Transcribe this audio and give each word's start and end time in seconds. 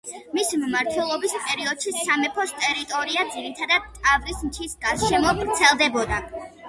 მისი 0.35 0.57
მმართველობის 0.61 1.35
პერიოდში 1.49 1.93
სამეფოს 1.97 2.53
ტერიტორია 2.63 3.25
ძირითადად 3.35 3.85
ტავრის 3.99 4.41
მთის 4.49 4.75
გარშემო 4.87 5.35
ვრცელდებოდა. 5.43 6.25